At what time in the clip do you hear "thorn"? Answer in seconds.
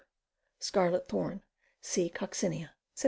1.07-1.43